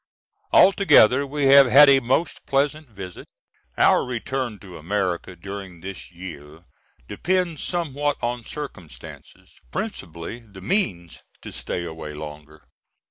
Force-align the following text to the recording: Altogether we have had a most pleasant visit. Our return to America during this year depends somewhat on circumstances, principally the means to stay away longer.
Altogether 0.51 1.27
we 1.27 1.43
have 1.43 1.67
had 1.69 1.87
a 1.87 1.99
most 1.99 2.47
pleasant 2.47 2.89
visit. 2.89 3.27
Our 3.77 4.03
return 4.03 4.57
to 4.61 4.79
America 4.79 5.35
during 5.35 5.81
this 5.81 6.11
year 6.11 6.63
depends 7.07 7.61
somewhat 7.63 8.17
on 8.23 8.43
circumstances, 8.43 9.59
principally 9.69 10.39
the 10.39 10.61
means 10.61 11.21
to 11.43 11.51
stay 11.51 11.85
away 11.85 12.15
longer. 12.15 12.63